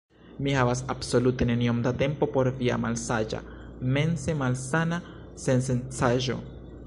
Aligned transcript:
Mi 0.45 0.53
havas 0.59 0.79
absolute 0.93 1.45
neniom 1.49 1.81
da 1.87 1.91
tempo 1.99 2.29
por 2.37 2.49
via 2.63 2.79
malsaĝa, 2.87 3.43
mense 3.97 4.37
malsana 4.39 5.01
sensencaĵo. 5.45 6.39